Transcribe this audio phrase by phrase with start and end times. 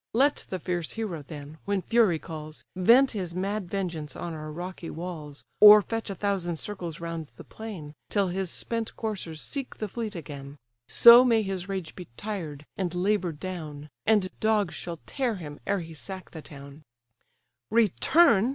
[0.13, 4.89] Let the fierce hero, then, when fury calls, Vent his mad vengeance on our rocky
[4.89, 9.87] walls, Or fetch a thousand circles round the plain, Till his spent coursers seek the
[9.87, 13.91] fleet again: So may his rage be tired, and labour'd down!
[14.07, 16.81] And dogs shall tear him ere he sack the town."
[17.69, 18.49] "Return!